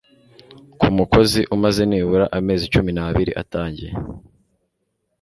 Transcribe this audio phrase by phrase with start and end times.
[0.79, 3.91] ku mukozi umaze nibura amezi cumi n abiri atangiye